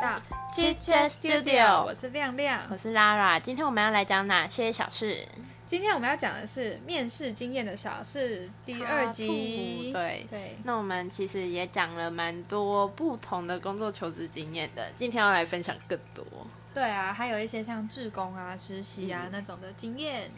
[0.00, 0.16] 到
[0.50, 2.62] Chit Chat Studio 我是亮亮。
[2.70, 5.28] 我是 Lara，今天我们要来讲哪些小事？
[5.66, 9.90] 今天我们要讲的是面试经验的小事第二集。
[9.92, 16.24] 对对，那我们其实也讲了蛮多不同的工作求职经验的，今天要来分享更多。
[16.72, 20.30] 对啊，还有一些像志工啊、实习啊、那种的经验。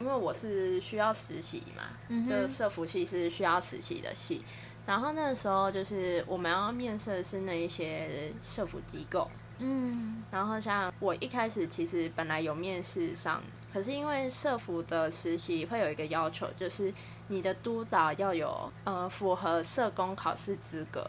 [0.00, 1.82] 因为我是需要实习嘛，
[2.26, 4.42] 就社服系是需要实习的系，
[4.86, 10.22] 然后那个时候就是我们要面试的是那一些社服机构，嗯。
[10.30, 16.92] 然后像我一开始其实本来有面试上，可是因为社服的实习会有一个要求，就是
[17.28, 21.04] 你的督导要有呃符合社工考试资格，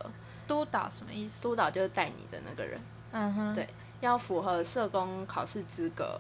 [0.48, 1.44] 督导什么意思？
[1.44, 2.80] 督导就是带你的那个人，
[3.12, 3.68] 嗯哼，对
[4.00, 6.20] 要符合社工考试资格，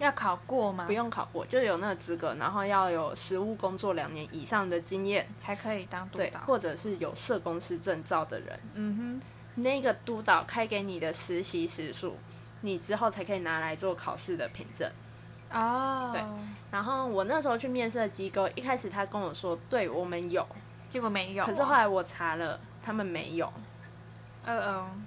[0.00, 0.84] 要考过吗？
[0.86, 6.24] 不用考过就有那个资格，然后要有实务工作两年以上的经验，才可以当督导，。
[6.24, 12.16] 对或者是有社工师证照的人，嗯哼那个督导开给你的实习时数，
[12.62, 14.90] 你之后才可以拿来做考试的凭证。
[15.52, 16.22] 哦，对
[16.70, 20.46] 然后我那时候去面试的机构，一开始他跟我说，对我们有，
[20.88, 21.46] 结果没有啊。
[21.46, 23.52] 可是后来我查了，他们没有。
[24.44, 25.02] 嗯嗯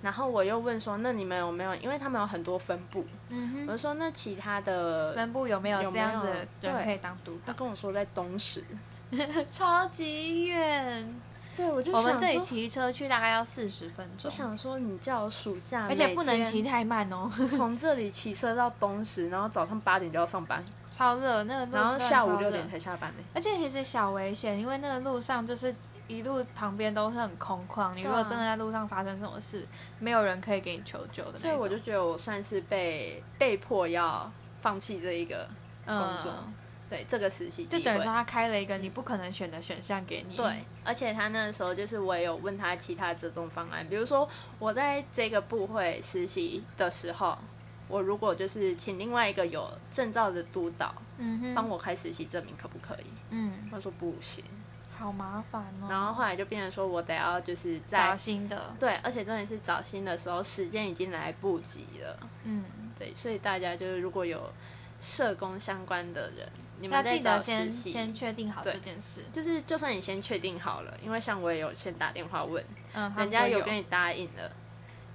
[0.00, 1.74] 然后我又问说，那你们有没有？
[1.76, 6.28] 因为他们有很多分部，嗯我就说那其他的，，分部有没有有这样子
[6.60, 7.52] 对可以当督导？
[7.52, 8.64] 他跟我说在东石。
[9.50, 11.14] 超级远，
[11.58, 14.30] 对，我就我们这里骑车去大概要四十分钟。
[14.30, 23.24] 我，想说你叫我暑假，而且不能每骑太慢哦， 从这里骑车到东石，然后早上八点就要上班，超热，那个路然后下午六点才下班呢。
[23.34, 25.74] 而且其实小危险，因为那个路上就是
[26.06, 29.66] 一路旁边都是很空旷，你如果真的在路上发生什么事，
[29.98, 31.36] 没有人可以给你求救的。
[31.36, 35.48] 所以我就觉得我算是被被迫要放弃这一个
[35.84, 36.54] 工作，嗯，
[36.88, 40.34] 对这个实习就等于说他开了一个你不可能选的选项给你。
[40.34, 44.28] 对，而且他那时候就是我也有问他其他折中方案，比如说
[44.58, 47.36] 我在这个部会实习的时候，
[47.88, 53.06] 我如果就是请另外一个有证照的督导嗯哼，帮我开实习证明，可不可以？
[53.30, 54.42] 嗯，他说不行，
[54.96, 55.88] 好麻烦哦。
[55.90, 62.64] 然后后来就变成说我得要就是在找在新的，对，而且重点是找新的时候时间已经来不及了，嗯，
[62.98, 64.50] 对，所以大家就是如果有
[65.00, 66.48] 社工相关的人，
[66.80, 69.22] 你们记得先先确定好这件事。
[69.32, 72.64] 就是就算你先确定好了，因为像我也有先打电话问。
[72.94, 74.50] 嗯，人家有有跟你答应了，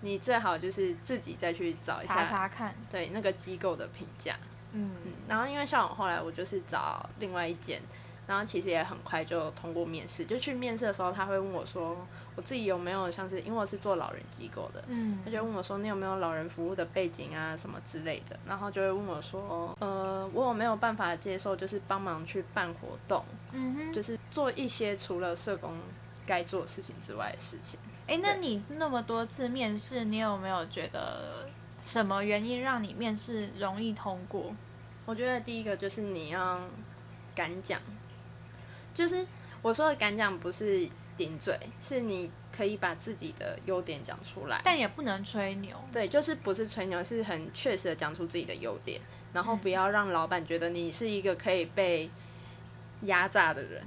[0.02, 2.74] 你最好就是自己再去找一下，查查看。
[2.90, 4.36] 对那个机构的评价。
[4.72, 7.82] 嗯嗯，然后因为像我后来我就是找另外一间，
[8.26, 10.26] 然后其实也很快就通过面试。
[10.26, 14.84] 就去面试的时候，他会问我说，我自己有没有像是因为我是做老人机构的。
[14.88, 25.78] 嗯他就问我说：“你有没有老人服务的背景啊，什么之类的？”然后就会问我说：“呃，我有没有办法接受，就是帮忙去办活动，嗯哼，就是做一些除了社工
[26.26, 31.48] 该做的事情之外的事情？”哎，那你那么多次面试，你有没有觉得
[31.82, 34.52] 什么原因让你面试容易通过？
[35.06, 36.60] 我觉得第一个就是你要
[37.36, 37.80] 敢讲，
[38.94, 39.26] 就是
[39.62, 40.88] 我说的敢讲不是
[41.18, 44.62] 顶嘴，是你可以把自己的优点讲出来。
[44.64, 45.76] 但也不能吹牛。
[45.92, 49.00] 对，就是不是吹牛，是很确实的讲出自己的优点，
[49.34, 52.10] 然后不嗯要让老板觉得你是一个可以被
[53.02, 53.82] 压榨的人。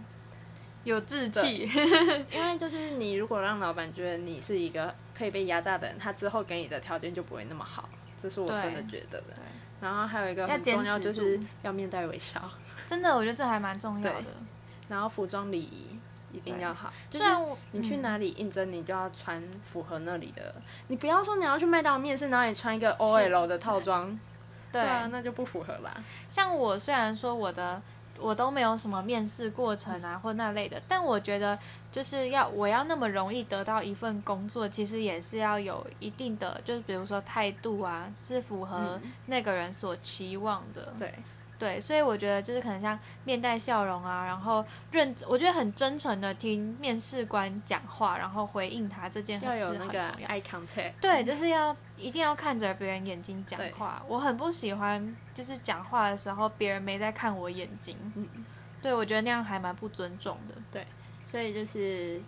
[0.84, 1.68] 有志气，
[2.32, 9.34] 因为就是你如果让老板觉得你是一个可以被压榨的人，他之后给你的条件就不会那么好，这是我真的觉得的。
[9.80, 12.40] 然后还有一个很重要，就是要面带微笑，
[12.86, 14.26] 真的，我觉得这还蛮重要的。
[14.88, 15.98] 然后服装礼仪
[16.36, 16.92] 一定要好。
[17.08, 17.24] 就是
[17.72, 20.54] 你去嗯哪里应征，你就要穿符合那里的。
[20.88, 24.18] 你不要说你要去麦当劳面试，然后你穿一个 OL 的套装，
[24.70, 25.92] 对啊，那就不符合啦。
[26.30, 27.80] 像我虽然说我的
[28.18, 31.58] 我都没有什么面试过程啊或那类的，但我觉得
[31.92, 40.94] 就是要我要那么容易得到一份工作，其实也是要有一定的，就是比如说态度啊，是符合那个人所期望的。
[40.98, 41.14] 对，
[41.58, 50.28] 对，所以我觉得就是可能像面带笑容啊，然后认，我觉得很真诚的听面试官讲话，然后回应他这件要很是有那个很重要。
[50.28, 50.92] eye contact。
[51.00, 54.02] 对，就是要一定要看着别人眼睛讲对话。
[54.06, 57.96] 我很不喜欢就是讲话的时候别人没在看我眼睛。
[58.14, 58.26] 嗯
[58.82, 60.54] 对，我觉得那样还蛮不尊重的。
[60.70, 60.86] 对
[61.24, 62.20] 所以就是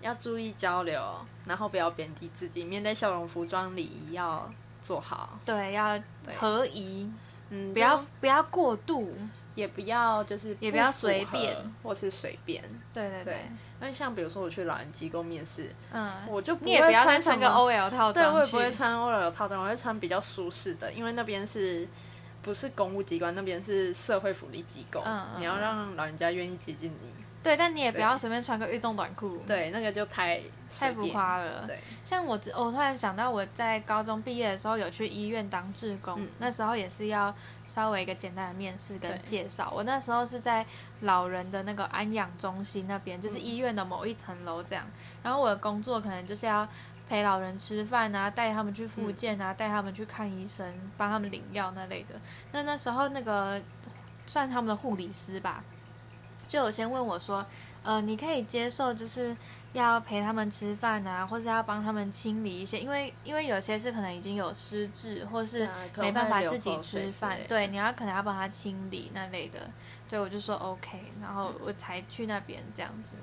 [0.00, 1.00] 要注意交流，
[1.44, 4.50] 然后不要贬低自己，面带笑容，服装礼仪要
[4.80, 5.38] 做好。
[5.44, 6.00] 对，要
[6.36, 7.08] 合宜，
[7.50, 9.14] 嗯，不要不要过度。
[9.56, 12.62] 也不要就是也不要随便，或是随便。
[12.94, 13.50] 对对对，
[13.80, 18.40] 那像比如说我去老人机构面试，嗯，我就不你也不要穿再穿个 OL 套，装对。
[18.40, 21.86] 我也不会穿 OL 套装，我会穿比较舒适的，因为那边是
[22.40, 25.04] 不是公务机关，那边是社会福利机构，
[25.36, 27.08] 你要让老人家愿意接近你。
[27.42, 31.08] 对，但你也不要随便穿个运动短裤，对，那个就太太浮。
[31.08, 31.66] 夸了。
[31.66, 37.34] 对，像我只，我突然想到，我在高中毕业的时候有去医院当志工，嗯那时候也是要
[37.64, 39.72] 稍微一个简单的面试跟介绍。
[39.74, 40.66] 我那时候是在
[41.00, 44.84] 老人的那个安养中心那边，就是嗯医院的某一层楼这样。
[45.22, 46.68] 然后我的工作可能就是要
[47.08, 52.14] 陪老人吃饭啊，带他们去复健啊，带他们去看医生，帮他们领药那类的。
[52.52, 53.60] 那那时候那个
[54.26, 55.64] 算他们的护理师吧，
[56.50, 57.46] 就有先问我说，
[57.84, 59.36] 呃，你可以接受就是
[59.72, 65.68] 要陪他们吃饭啊，或是要帮他们清理一些，因为因为有些是可能已经有失智，或是
[65.98, 69.60] 没办法自己吃饭对，你要可能要帮他清理那类的，
[70.08, 73.14] 对我就说 OK，然后我才去那边这样子。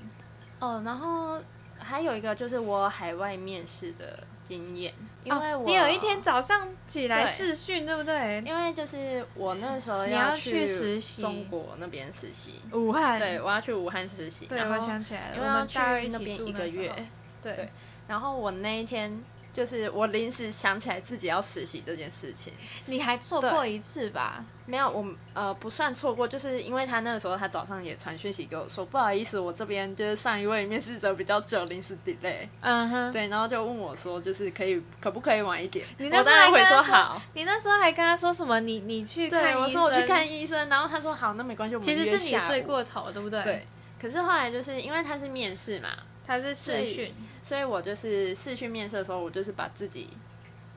[0.59, 1.37] 哦，然后
[1.77, 8.41] 还有一个就是我海外面试的经验，因为我、哦、你有一天早上起来试训，对不对？
[8.45, 11.21] 因为就是我那时候你要去去实习。
[11.21, 15.79] 中国那边实习，武汉，对，我要去武汉实习，对，我想起来了，因为要去
[16.09, 16.93] 那边一个月，
[17.41, 17.53] 对。
[17.53, 17.69] 对
[18.07, 19.21] 然后我那一天
[19.57, 22.53] 就是我临时想起来自己要实习这件事情，
[22.85, 24.45] 你还错过一次吧？
[24.67, 35.83] 没有我呃不算错过，就是因为他那个时候他早上也传讯息给我说，不好意思，我这边就是上一位面试者比较久，临时 delay，嗯哼，对，然后就问我说，就是可以可不可以晚一点？
[35.97, 37.19] 你那时候我当然会还说说好。
[37.33, 38.59] 你那时候还跟他说什么？
[38.59, 39.61] 你你去看医对，生？
[39.63, 42.61] 我说我去看医生，然后他说好，那没关系，我们其实是你睡。
[42.61, 43.41] 过头，对不对？
[43.43, 43.65] 对，，
[44.01, 45.89] 可是后来就是因为他是面试嘛，
[46.27, 50.09] 他是试训，所以我就是试训面试的时候，我就是把自己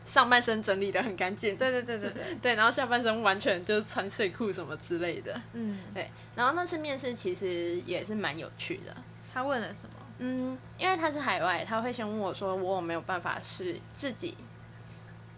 [0.05, 6.09] 上半身整理的很干净，对对对对对， 对，然后下半身完全就是穿睡裤什么之类的，嗯，对。
[6.37, 8.97] 然后那次面试其实也是蛮有趣的，
[9.35, 9.95] 他问了什么？
[10.21, 14.37] 嗯，因为他是海外，他会先问我说我有没有办法是自己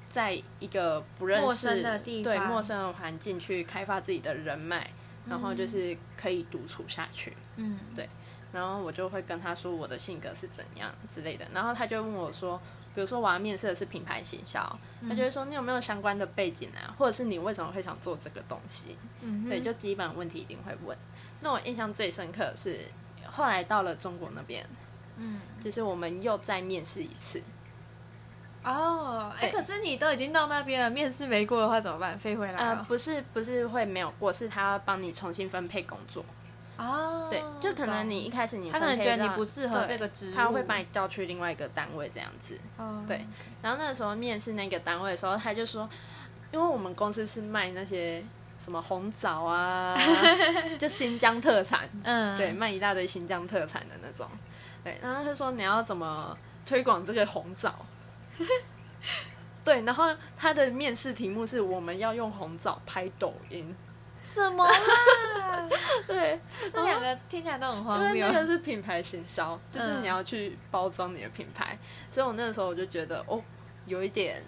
[0.06, 4.91] 在一个不认识陌生的地方对陌生的环境去开发自己的人脉，
[5.29, 7.37] 然后就是可以独处下去。
[7.56, 8.08] 嗯，对
[8.52, 12.60] 然后我就会跟他说我的性格是怎样之类的，然后他就问我说，
[12.94, 14.60] 比如说我要面试的是品牌行销，
[15.08, 18.99] 他就会说你有没有相关的背景啊，或者是你为什么会想做这个东西？
[19.22, 20.96] 嗯对，就基本问题一定会问。
[21.40, 22.81] 那我印象最深刻的是
[23.25, 24.69] 后来到了中国那边，
[25.16, 27.43] 嗯，就是我们又再面试一次，
[28.62, 32.19] 哦，哎，对可是你都已经到那边了，面试没过的话怎么办？
[32.19, 36.22] 飞回来呃，不是不是会没有过，是他帮你重新分配工作。
[36.78, 42.58] 哦，对，就可能你一开始你他可能觉得你不适合这个职务，他会把你调去另外一个单位这样子。
[42.76, 43.24] 哦，对
[43.60, 45.88] 然后那个时候面试那个单位的时候，他就说，
[46.50, 48.24] 因为我们公司是卖那些
[48.58, 49.96] 什么红枣啊，
[50.78, 54.26] 就新疆特产，嗯，对，，卖一大堆新疆特产的那种。
[54.82, 56.36] 对，然后他说你要怎么
[56.66, 57.74] 推广这个红枣？
[59.64, 63.72] 对，然后他的面试题目是我们要用红枣拍抖音。
[64.22, 65.69] 什么啦？
[66.06, 66.40] 对，
[66.72, 68.40] 这两个听起来都很荒谬为那。
[68.40, 71.76] 个是品牌行销，就是嗯你要去包装你的品牌，
[72.08, 73.42] 所以我那个时候我就觉得哦，
[73.86, 74.42] 有一点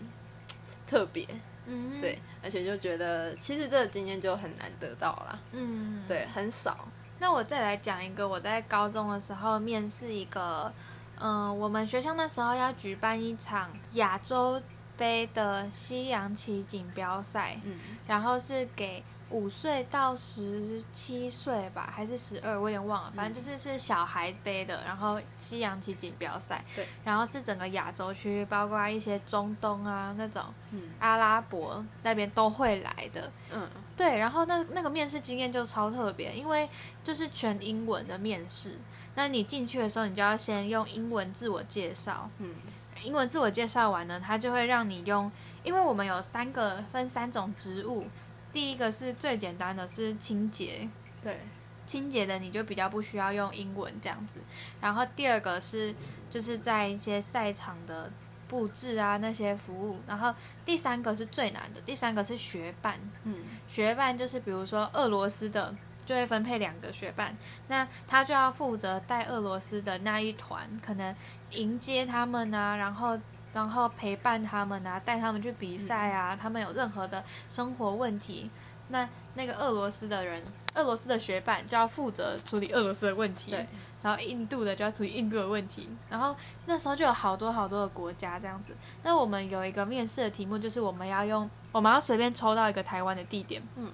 [0.87, 1.27] 特别，
[1.67, 6.03] 嗯，对，而且就觉得其实这个经验就很难得到啦，嗯，。
[6.07, 6.87] 对，很少，
[7.19, 10.73] 那我再来讲一个，我在高中的时候面试一个，
[11.19, 14.61] 嗯、我们学校那时候要举办一场亚洲
[14.97, 30.83] 杯的西洋棋锦标赛，嗯然后是给五岁到十七岁吧，还是十二，我有点忘了，反正就是是小孩杯的，然后西洋棋锦标赛，对，然后是整个亚洲区，包括一些中东啊那种嗯。
[31.01, 33.69] 阿拉伯那边都会来的，嗯。
[33.97, 36.69] 对，然后那那个面试经验就超特别，因为
[37.03, 38.79] 就是全英文的面试。
[39.15, 42.29] 那你进去的时候，你就要先用英文自我介绍。
[42.39, 42.55] 嗯。
[43.03, 45.31] 英文自我介绍完呢，他就会让你用，
[45.63, 48.07] 因为我们有三个分三种职务，
[48.55, 50.89] 第一个是最简单的是清洁，
[51.21, 51.41] 对，
[51.85, 54.41] 清洁的你就比较不需要用英文这样子。
[54.81, 55.93] 然后第二个是
[56.31, 58.11] 就是在一些赛场的
[58.47, 60.33] 布置啊那些服务，然后
[60.65, 62.99] 第三个是最难的，第三个是学伴。
[63.25, 63.35] 嗯
[63.67, 65.75] 学伴就是比如说俄罗斯的，
[66.07, 71.13] 就会分配两个学伴，那他就要负责带俄罗斯的那一团，可能
[71.51, 73.19] 迎接他们啊，然后
[73.55, 78.51] 然后陪伴他们啊，带他们去比赛啊，他们有任何的生活问题，
[78.89, 80.43] 那那个俄罗斯的人，
[80.75, 83.67] 俄罗斯的学伴就要负责处理俄罗斯的问题，对，
[84.03, 88.75] 然后印度的就要处理印度的问题，然后那时候就有好多好多的国家这样子。
[89.03, 93.91] 那我们有一个面试的题目，就是我们要用，我们要随便抽到一个台湾的地点，嗯。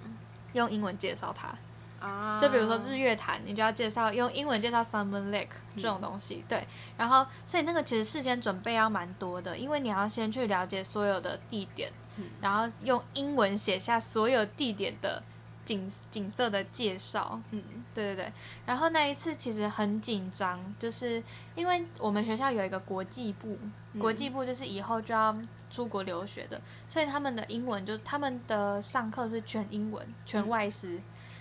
[0.53, 1.55] 用英文介绍它。
[2.01, 6.67] 啊，就比如说日月潭，你就要介绍用英文介绍 Salmon Lake 这种东西，对。
[6.97, 11.93] 然后，所以那个其实事先准备要蛮多的，因为你要先去了解所有的地点，
[12.41, 15.23] 然后用英文写下所有地点的
[15.65, 17.39] 景景色的介绍。
[17.51, 17.63] 嗯，
[17.95, 18.33] 对对对。
[18.65, 21.23] 然后那一次其实很紧张，就是
[21.55, 23.59] 因为我们学校有一个国际部，
[23.99, 25.37] 国际部就是以后就要
[25.69, 31.01] 出国留学的，所以他们的英文就他们的上课是全英文，全外师，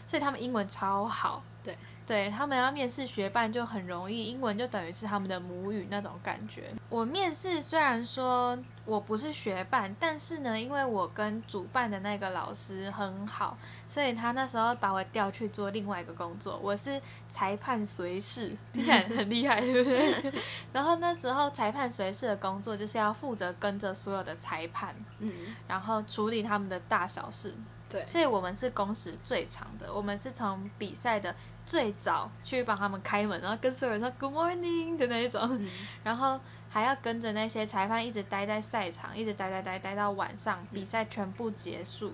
[0.09, 1.43] 所以他们英文超好。
[1.63, 1.77] 对。
[2.07, 6.73] 对他们要面试学伴就很容易，英文就等于是他们的母语那种感觉。
[6.89, 13.55] 我面试虽然说我不是学伴，但是呢，因为我跟主办的那个老师很好，
[13.87, 16.99] 所以他那时候把我调去做另外一个工作，我是
[17.29, 20.33] 裁判随侍， 听起来很厉害，对不对？
[20.73, 25.31] 然后那时候裁判随侍的工作就是要负责跟着所有的裁判，嗯，
[25.67, 27.53] 然后处理他们的大小事。
[27.89, 31.35] 对，所以我们是工时最长的，我们是从比赛的。
[31.65, 35.69] 最早去帮他们开门，然后跟所有人说 Good morning 的那一种，
[36.03, 42.07] 然后还要跟着那些裁判一直待在赛场，一直待待待待到晚上比赛全部结束。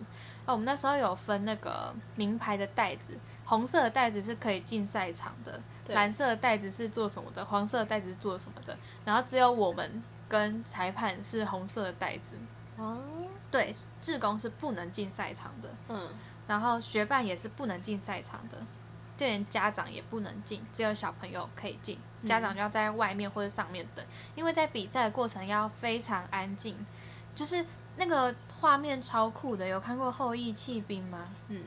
[0.45, 8.77] 哦，我们那时候有分那个名牌的袋子，红色的袋子是可以进赛场的，蓝色的袋子是做什么的，黄色的袋子是做什么的。
[9.05, 12.35] 然后只有我们跟裁判是红色的袋子。
[12.75, 12.97] 哦，
[13.55, 15.69] 对，志工是不能进赛场的。
[15.87, 16.09] 嗯，
[16.45, 18.57] 然后学伴也是不能进赛场的。
[19.15, 21.97] 就连家长也不能进，只有小朋友可以进。
[22.25, 26.75] 家长就要在外面或者上面等，因为在比赛的过程要非常安静，
[27.33, 29.65] 就是那个画面超酷的。
[29.65, 31.29] 有看过后羿弃兵吗？
[31.47, 31.63] 嗯，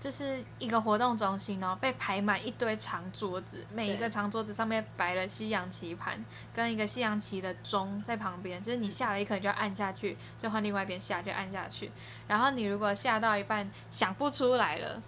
[0.00, 11.92] 就是一个活动中心哦，被排满一堆长桌子，每一个长桌子上面摆了西洋棋盘跟一个西洋棋的钟在旁边，就是你下了一颗就要按下去，就换另外一边下就按下去。
[12.26, 15.02] 然后你如果下到一半想不出来了，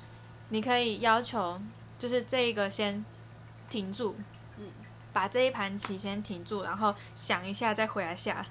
[0.51, 1.61] 你可以要求。
[1.99, 3.05] 就是这一个先
[3.71, 4.17] 停住，
[4.57, 4.65] 嗯，
[5.13, 8.45] 把这一盘棋先停住，然后想一下再回来下。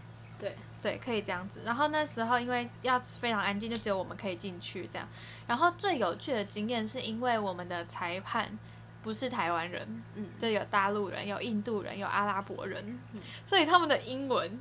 [0.81, 1.61] 对对，可以这样子。
[1.63, 5.07] 然后那时候因为要非常安静，就只有我们可以进去这样。
[5.47, 8.57] 然后最有趣的经验是因为我们的裁判
[9.03, 12.99] 不是台湾人，嗯，就有大陆人、有印度人、有阿拉伯人，
[13.45, 14.59] 所以他们的英文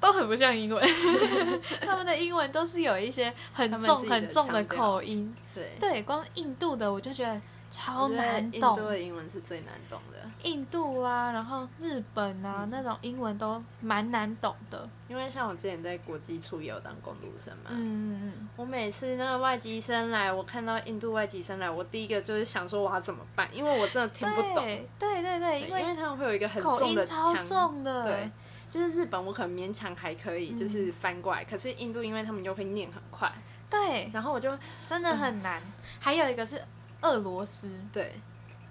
[0.00, 0.82] 都很不像英文，
[1.82, 5.34] 他们的英文都是有一些很重很重的口音。
[5.54, 7.40] 对对，光印度的我就觉得。
[7.70, 10.18] 超难懂，印度的英文是最难懂的。
[10.42, 14.88] 印度啊，然后日本啊，那种英文都蛮难懂的。
[15.06, 24.64] 因为像我之前在国际处也有当工读生嘛，嗯嗯嗯，我每次那个外籍生来，我看到印度外籍生来，我第一个就是想说我要怎么办，因为我真的听不懂。
[24.64, 28.30] 对对对，因为他们会有一个很重的腔，对，
[28.70, 33.30] 就是日本我可能勉强还可以，就是翻过来，可是印度因为他们又会念很快，
[33.68, 34.50] 对，然后我就
[34.88, 35.62] 真的很难。
[36.00, 36.60] 还有一个是。
[37.02, 38.12] 俄罗斯对，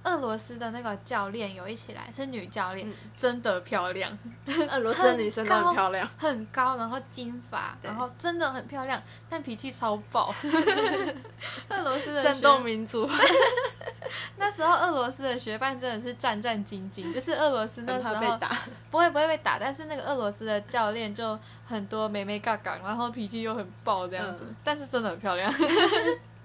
[0.03, 4.11] 俄罗斯的那个教练有一起来，是女教练，真的漂亮。
[4.69, 10.33] 俄罗斯的女生都很漂亮，很高，然后金发，然后真的很漂亮，但脾气超爆。
[11.69, 13.09] 俄罗斯的战斗民族。
[14.37, 18.49] 那时候俄罗斯的学伴真的是战战兢兢，就是俄罗斯那时候被打，
[18.89, 25.53] 不会不会被打，但是那个俄罗斯的教练就很多美眉嘎嘎，然后脾气又很爆这样子，但是真的很漂亮。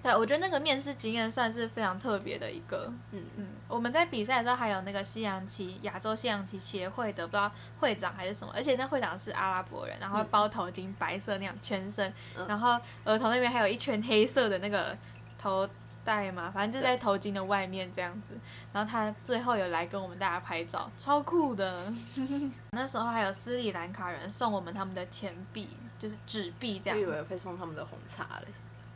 [0.05, 2.93] 对，我觉得那个面试经验算是非常特别的一个。
[3.11, 12.13] 嗯嗯，我们在比赛的时候还有那个西洋棋亚洲西洋棋协会的不知道会长还是什么，而且那会长是阿拉伯人，然后包头巾白色那样全身，
[12.47, 14.95] 然后额头那边还有一圈黑色的那个
[15.39, 15.67] 头
[16.03, 18.37] 带嘛，反正就在头巾的外面这样子。
[18.71, 21.91] 然后他最后有来跟我们大家拍照，超酷的。
[22.69, 26.99] 那时候还有斯里兰卡人送我们他们的钱币，就是纸币这样。
[26.99, 28.53] 我以为会送他们的红茶嘞。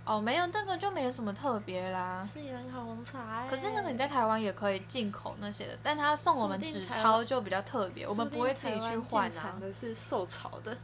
[0.09, 2.23] 哦，没有，这个就没有什么特别啦。
[2.25, 9.55] 斯里兰卡红茶，可是那个你在台湾也可以进口那些的，但他送我们纸钞就比较特别，我们不会自己去换啊。
[9.61, 10.75] 的是受潮的。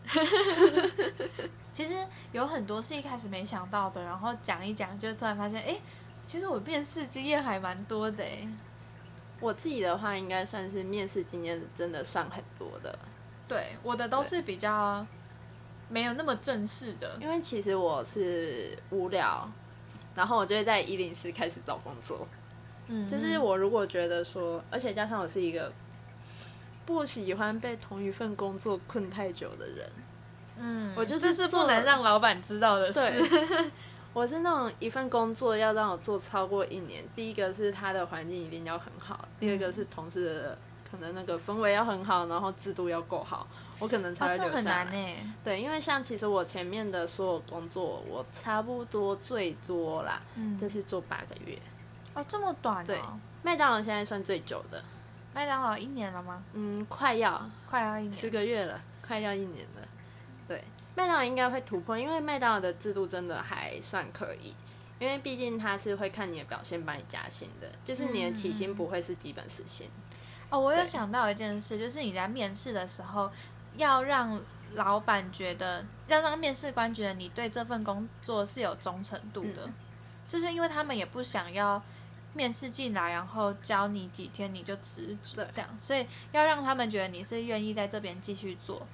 [1.73, 1.95] 其实
[2.33, 5.75] 有很多是一开始没想到的，然后讲一讲，就突然发现，哎，
[6.27, 8.47] 其实我面试经验还蛮多的哎。
[9.39, 12.95] 我自己的话，应该算是面试经验真的算很多的。
[13.47, 15.03] 对，我的都是比较。
[15.89, 19.49] 没有那么正式的，因为其实我是无聊，
[20.15, 22.27] 然后我就会在一零四开始找工作。
[22.87, 25.71] 嗯，就是我如果觉得说，而且加上我是一个
[26.85, 29.89] 不喜欢被同一份工作困太久的人，
[30.59, 33.01] 嗯，我就是是不能让老板知道的事。
[34.13, 40.57] 我是那种一份工作要让我做超过一年，第一个是他的环境一定要很好，第二个是同事的
[40.89, 43.45] 可能那个氛围要很好，然后制度要够好。
[43.79, 45.17] 我可能才会留下来。
[45.43, 50.21] 对，因为像其实我前面的所有工作，我差不多最多啦，
[50.59, 51.57] 就是做八个月。
[52.13, 52.85] 哦，这么短？
[52.85, 52.99] 对，
[53.43, 54.83] 麦当劳现在算最久的。
[55.33, 56.41] 麦当劳一年了吗？
[56.53, 59.87] 嗯，快要，快要一年，十个月了，快要一年了。
[60.47, 60.63] 对，
[60.95, 64.55] 麦当劳应该会突破，因为麦当劳的制度真的还算可以，
[64.97, 69.89] 因为毕竟他是会看你的表现帮你加薪的，就是你的起薪不会是基本时薪。
[70.49, 73.29] 哦，我有想到一件事，就是你在面试的时候，
[73.77, 74.39] 要让
[74.73, 79.73] 老板觉得，要让面试官觉得你对这份工作是有忠诚度的，嗯
[80.27, 81.81] 就是因为他们也不想要
[82.33, 88.85] 面试进来，然后教你几天你就辞职对这样，所以要让他们觉得你是愿意在这边继续做。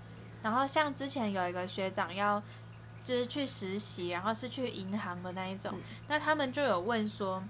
[0.43, 2.41] 然后像之前有一个学长要
[3.03, 7.43] 就是去实习，然后是去银行的那一种，嗯那他们就有问说。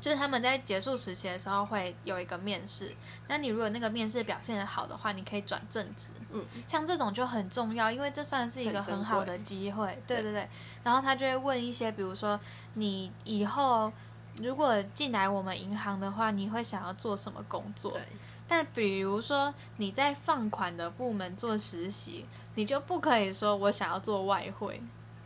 [0.00, 2.94] 就是他们在结束实习的时候会有一个面试，
[3.28, 6.08] 那你如果那个面试表现的好的话，你可以转正职。
[6.32, 10.02] 嗯，像这种就很重要，因为这算是一个很好的机会。
[10.06, 10.48] 对对对对，
[10.82, 12.40] 然后他就会问一些，比如说
[12.74, 13.92] 你以后
[14.36, 17.90] 如果进来我们银行的话，你会想要做什么工作？
[17.92, 18.00] 对，
[18.48, 24.80] 但比如说你在放款的部门做实习，你就不可以说我想要做外汇，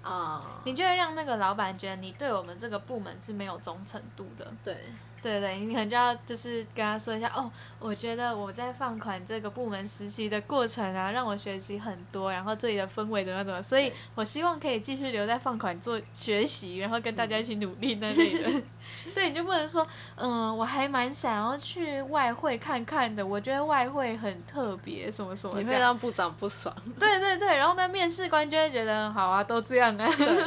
[0.05, 4.47] 啊、你就会让那个老板觉得你对我们这个部门是没有忠诚度的。
[4.63, 4.77] 对，
[5.25, 18.63] 对对，你可能就要就是跟他说一下哦，我觉得我在放款这个部门实习的过程啊，让我学习很多，然后这里的氛围怎么怎么，所以我希望可以继续留在放款做学习，然后跟大家一起努力那类的。
[19.15, 25.79] 对，你就不能说，嗯，我还蛮想要去外汇看看的，我觉得外汇很特别，什么什么你会。
[25.79, 26.75] 让部长不爽。
[26.99, 30.07] 对对对，然后呢，面试官就会觉得好啊，都这样啊。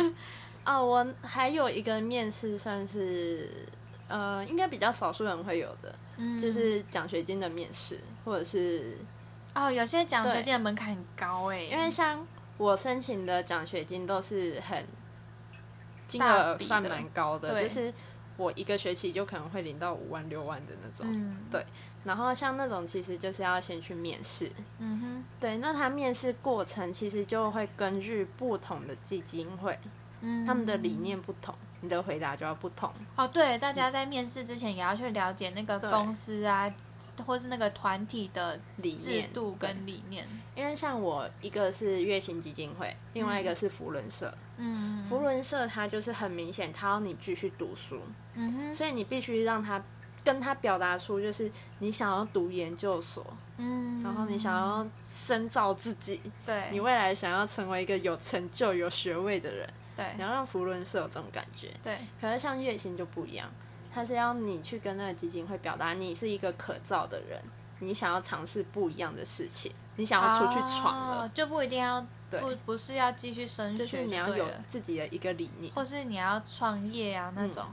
[0.64, 3.50] 啊，我还有一个面试算是，
[4.08, 6.42] 呃，应该比较少数人会有的，嗯。
[6.42, 8.98] 就是奖学金的面试，或者是
[9.54, 12.26] 哦，有些奖学金的门槛很高哎，因为像
[12.58, 14.86] 我申请的奖学金都是很
[16.08, 17.64] 金额算蛮高的，对。
[17.64, 17.94] 就是
[18.38, 21.06] 我一个学期就可能会领到五万六万的那种。
[21.10, 21.38] 嗯。
[22.04, 24.50] 然后像那种其实就是要先去面试，
[24.80, 25.24] 嗯哼。
[25.42, 29.78] 对，那他面试过程其实就会根据不同的基金会，
[30.22, 32.92] 嗯，他们的理念不同，你的回答就要不同。
[33.16, 36.74] 哦，对，大家在面试之前也要去了解那个公司啊，
[37.26, 40.28] 或是那个团体的制理念度跟理念。
[40.56, 44.34] 因为像我一个是月薪基金会，另外一个是福伦社。
[44.58, 45.06] 嗯。
[45.06, 48.02] 福伦社它就是很明显，它要你继续读书，
[48.36, 48.76] 嗯哼。
[48.76, 49.82] 所以你必须让他
[50.24, 53.26] 跟他表达出，就是你想要读研究所，
[53.58, 56.66] 嗯，然后你想要深造自己，对。
[56.72, 61.74] 你未来想要成为一个有成就、有学位的人，对你要让福伦社有这种感觉。
[61.84, 63.52] 对可是像月薪就不一样，
[63.92, 67.42] 它是要你去跟那个基金会表达你是一个可造的人，
[67.80, 75.74] 你想要尝试不一样的事情，你想要出去闯了，哦就不一定要对不不是要继续升学就是你要有自己的一个理念。
[75.74, 77.66] 或是你要创业啊那种。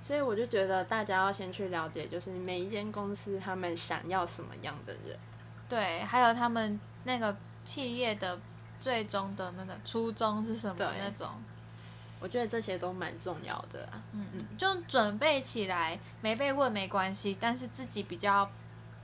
[0.00, 5.18] 所以我就觉得大家要先去了解，就是每一间公司他们想要什么样的人。
[5.68, 8.38] 对，还有他们那个企业的
[8.80, 11.28] 最终的那个初衷是什么对那种。
[12.20, 14.02] 我觉得这些都蛮重要的啊。
[14.12, 14.26] 嗯，
[14.56, 18.50] 就准备起来，没被问没关系，但是自己比较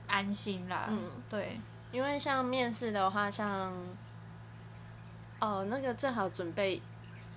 [0.07, 0.87] 安心啦。
[0.89, 0.99] 嗯，
[1.29, 1.59] 对，
[1.91, 3.73] 因为像面试的话，像
[5.39, 6.81] 哦，那个最好准备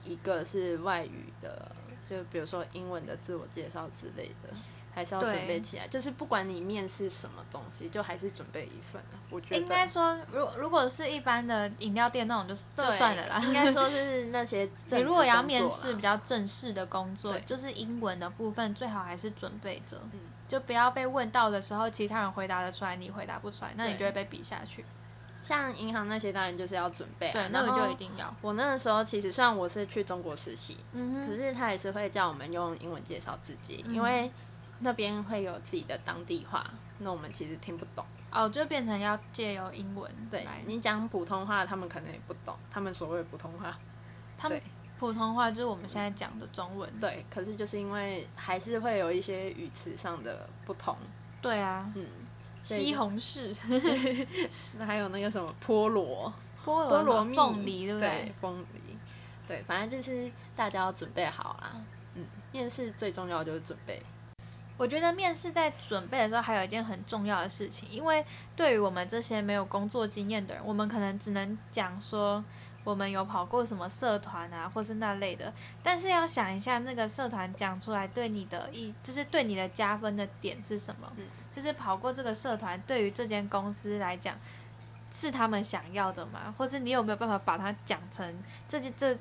[0.05, 1.71] 一个是外语的，
[2.09, 4.55] 就比如说英文的自我介绍之类的，
[4.99, 5.87] 还是要准备起来。
[5.87, 9.15] 就是不管你面试什么东西，就还是准备一份啊。
[9.31, 13.39] 我觉得应该说，如如果是一般的饮料店那种就，就对算了啦。
[13.39, 24.85] 应该说是 那些你如果要面试比较正式的工作，就是英文的部分，最好还是准备着，嗯就不要被问到的时候，其他人回答得出来，你回答不出来，那你就会被比下去。
[25.41, 28.35] 像银行那些当然就是要准备、啊，对，那个就一定要。
[28.41, 34.31] 我那个时候其实虽然我是去中国实习，嗯可是他也是会叫我们用英文介绍自己，嗯因为
[34.81, 38.05] 那边会有自己的当地话，那我们其实听不懂。
[38.31, 40.47] 哦，就变成要借由英文对。
[40.67, 43.77] 你讲普通话，他们可能也不懂，他们所谓的普通话。
[44.37, 44.61] 他们
[44.99, 46.89] 普通话就是我们现在讲的中文。
[47.01, 50.97] 对，可是就是因为还是会有一些语词上的不同，
[51.41, 52.07] 对啊，嗯，
[52.63, 53.57] 西红柿、
[54.77, 56.33] 那 还有那个什么菠萝、
[56.65, 58.33] 菠菠萝蜜、凤梨，对不对对？？
[58.41, 58.97] 凤梨，
[59.49, 61.73] 对，反正就是大家要准备好啦。
[62.15, 64.03] 嗯，面试最重要的就是准备。
[64.79, 68.25] 我觉得面试在准备的时候还有一件很重要的事情，因为
[68.57, 72.43] 对于我们这些没有工作经验的人，我们可能只能讲说
[72.85, 81.13] 我们有跑过什么社团啊，或是那类的，但是要想一下那个社团讲出来对你的意，就是对你的加分的点是什么？
[81.17, 84.37] 嗯就是跑过这个社团对于这间公司来讲
[85.11, 86.55] 是他们想要的吗？
[86.57, 89.19] 或是你有没有办法把它讲成这这这？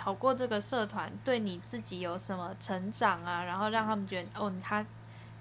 [0.00, 3.42] 跑过这个社团，对你自己有什么成长啊？
[3.42, 4.86] 然后让他们觉得，哦，他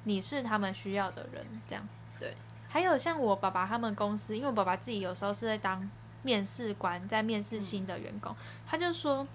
[0.08, 1.86] 你是他们需要的人，这样。
[2.18, 2.34] 对。
[2.70, 5.90] 还有像我爸爸他们公司，因为我爸爸自己有时候是在当
[6.24, 9.28] 面试官在面试新的员工，他就说，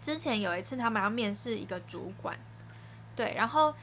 [0.00, 2.38] 之前有一次他们要面试一个主管，
[3.16, 3.74] 对，然后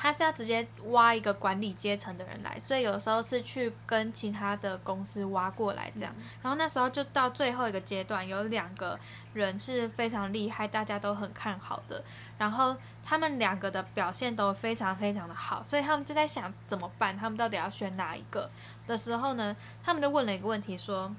[0.00, 8.96] 他是要直接挖一个管理阶层的人来，所以有时候是去跟其他的公司挖过来这样，然后那时候就到最后一个阶段，有两个
[9.34, 12.04] 人是非常厉害，大家都很看好的，
[12.38, 12.76] 然后。
[13.10, 18.50] 他们两个的表现都非常非常的好，所以他们就在想怎么办，他们到底要选哪一个
[18.86, 19.56] 的时候呢？
[19.82, 21.10] 他们就问了一个问题，说：“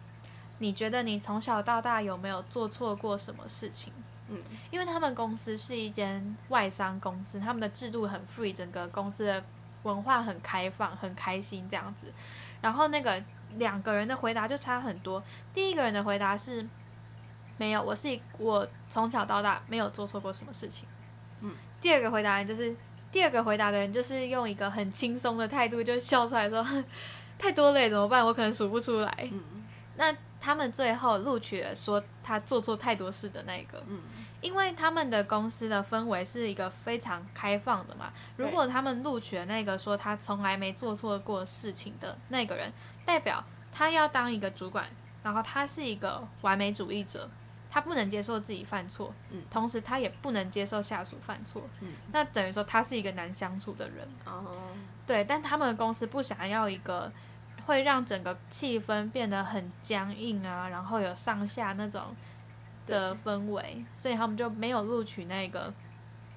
[0.60, 3.92] 你觉得你从小到大有没有做错过什么事情？”
[4.30, 4.38] 嗯，
[4.72, 9.44] 因为他们公司是一间外商公司，他们的制度很 free，整个公司的
[9.84, 12.12] 文化很开放，很开心这样子。
[12.62, 13.22] 然后那个
[13.58, 15.24] 两个人的回答就差很多。
[15.54, 16.68] 第一个人的回答是
[17.58, 20.88] ：“没有，我是我从小到大没有做错过什么事情。”
[21.42, 21.56] 嗯。
[21.82, 22.76] 第二个回答人就是，
[23.12, 26.66] 第二个回答的人就是用一个很轻松的态度就笑出来说
[27.40, 28.26] ：“太多了，怎么办？
[28.26, 29.44] 我可能数不出来。”嗯
[29.96, 33.84] 那他们最后录取了说他做错太多事的那个，
[34.42, 38.12] 因为他们的公司的氛围是一个非常开放的嘛。
[38.38, 42.72] 如果他们录取了那个说他从来没做错过事情的那个人，
[43.06, 44.88] 代表他要当一个主管，
[45.24, 47.30] 然后他是一个完美主义者。
[47.72, 54.44] 他不能接受自己犯错，嗯，同时他也不能接受下属犯错，嗯，那等于说他是一个难相处的人，哦，
[55.06, 57.12] 对，但他们的公司不想要一个
[57.68, 62.02] 会让整个气氛变得很僵硬啊，然后有上下那种
[62.90, 65.72] 的氛围，所以他们就没有录取那个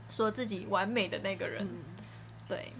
[0.08, 1.66] 说自己完美的那个人，
[2.46, 2.72] 对。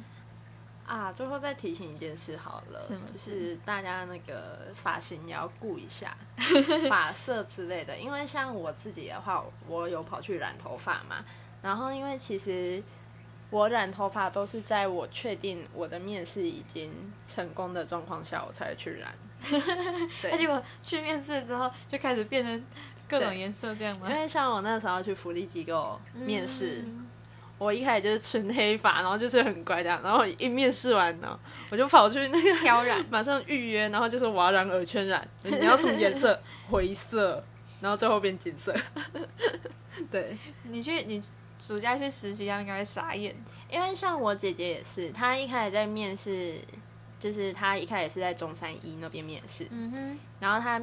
[0.85, 6.15] 啊，最后再提醒一件事好了，就是大家那个发型也要顾一下，
[6.91, 7.97] 发色之类的。
[7.97, 11.25] 因为像我自己的话，我有跑去染头发嘛。
[11.63, 12.83] 然后，因为其实
[13.49, 16.93] 我染头发都是在我确定我的面试已经
[17.27, 19.15] 成功的状况下，我才去染。
[20.21, 22.65] 对，结果去面试之后就开始变成
[23.09, 24.09] 各种颜色这样吗？
[24.11, 26.85] 因为像我那时候去福利机构面试。
[27.59, 31.39] 我一开始就是纯黑发，然后就是很乖这样，然后一面试完呢，
[31.71, 36.37] 我就跑去那个挑染，马上预约，然后就说我要染耳圈染， 你要什么颜色？
[36.69, 37.45] 灰色，
[37.81, 38.75] 然后最后变金色。
[40.11, 41.23] 对，你去你
[41.65, 43.33] 暑假去实习，他应该会傻眼，
[43.71, 46.57] 因为像我姐姐也是，她一开始在面试，
[47.21, 50.83] 就是她一开始是在中山一那边面试，嗯哼，然后她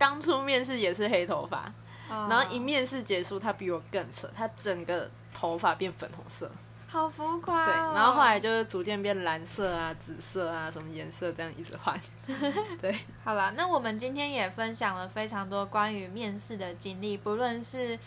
[0.00, 1.72] 当初面试也是黑头发，
[2.08, 5.08] 然后一面试结束，他比我更扯，他整个。
[5.32, 6.50] 头发变粉红色，
[6.86, 7.64] 好浮夸。
[7.64, 11.98] 对，然后后来就是逐渐变蓝色啊、紫色啊，什么颜色这样一直换。
[12.82, 17.98] 对，好了，那我们今天也分享了非常多关于面试的经历，不论是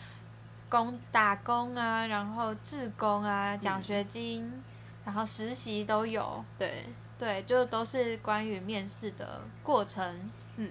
[0.68, 4.62] 工打工啊，然后志工啊、奖学金，
[5.04, 6.44] 然后实习都有。
[6.56, 6.84] 对，
[7.18, 10.30] 对，就都是关于面试的过程。
[10.56, 10.70] 嗯，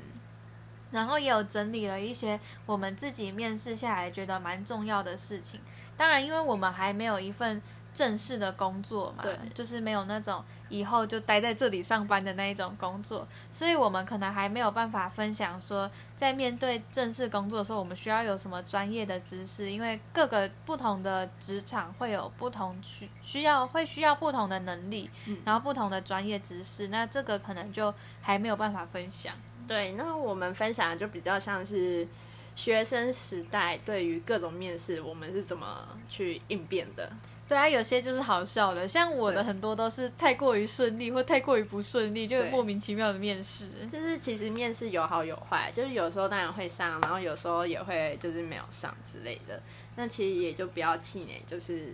[0.94, 5.60] 然后也有整理了一些我们自己面试下来觉得蛮重要的事情。
[5.98, 7.62] 当然，因为我们还没有一份
[7.94, 25.12] 正式的工作嘛，对，就是没有那种以后就待在这里上班的那一种工作，所以我们可能还没有办法分享说，在面对正式工作的时候，我们需要有什么专业的知识，因为各个不同的职场会有不同需需要，会需要不同的能力，
[25.46, 29.36] 然后不同的专业知识，那这个可能就还没有办法分享。
[29.68, 32.08] 对，那我们分享的就比较像是。
[32.56, 37.12] 学生时代对于各种面试，我们是怎么去应变的？
[37.48, 43.66] 对啊，有些就是好笑的，像我的很多都是太过于顺利或太过于不顺利，就莫名其妙的面试。
[43.92, 49.60] 就是其实面试有好有坏，就是有时候当然会上，然后有时候也会就是没有上之类的。
[49.96, 51.92] 那其实也就不要气馁，就是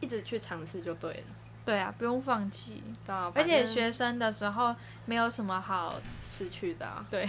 [0.00, 1.22] 一直去尝试就对了。
[1.68, 2.82] 对啊，不用放弃。
[3.34, 6.86] 而且学生的时候没有什么好失去的。
[7.10, 7.28] 对，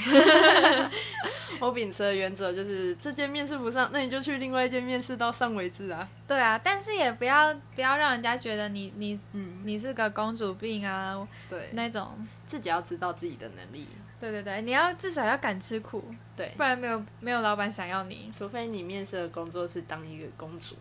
[1.60, 6.08] 我秉持的原则就是，这间面试不上，那你就去另外一间面试到上为止啊。
[6.26, 11.18] 对啊，但是也不要不要让人家觉得你你嗯你是个公主病啊。
[11.50, 13.88] 对，那种自己要知道自己的能力。
[14.20, 16.04] 对对对，你要至少要敢吃苦。
[16.36, 20.76] 对，不然没有没有老板想要你，除非你面试的工作是当一个公主。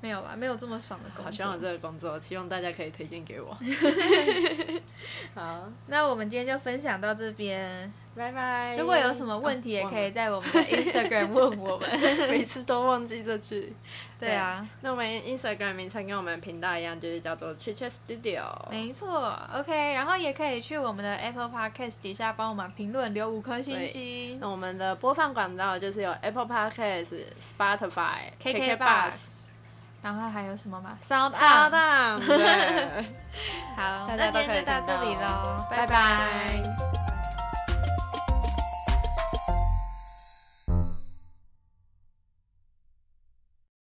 [0.00, 1.24] 没有吧，没有这么爽的工作。
[1.24, 3.56] 好，希望有这个工作，希望大家可以推荐给我。
[5.34, 8.76] 好，那我们今天就分享到这边，拜拜。
[8.76, 11.88] 如果有什么问题，也可以在我们的 Instagram 问我们。
[12.30, 13.74] 每次都忘记这句。
[14.18, 18.70] 对啊，那我们 Instagram 名称跟我们频道一样，就是叫做 c h i c h e Studio。
[18.70, 19.94] 没错，OK。
[19.94, 24.38] 然后也可以去我们的 Apple Podcast 底下帮我们评论留五颗星星。
[24.40, 29.39] 那我们的播放管道就是有 Apple Podcast、Spotify、KK Bus。
[30.02, 30.96] 然后还有什么吗？
[31.00, 33.04] 骚荡，对，
[33.76, 36.89] 好，那今天就到这里喽，拜拜。